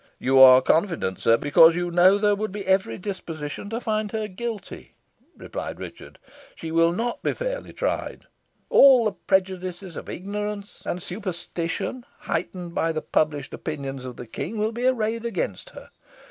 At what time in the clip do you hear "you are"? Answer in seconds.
0.17-0.63